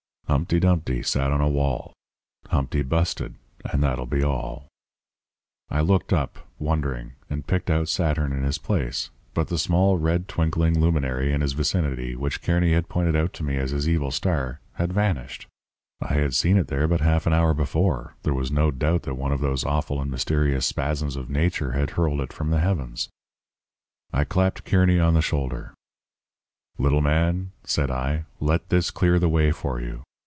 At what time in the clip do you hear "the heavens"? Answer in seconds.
22.51-23.09